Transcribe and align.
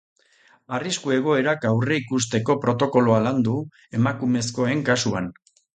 Arrisku 0.77 1.13
egoerak 1.15 1.67
aurreikusteko 1.73 2.57
protokoloa 2.65 3.23
landu, 3.29 3.55
emakumezkoen 4.01 4.85
kasuan. 4.91 5.35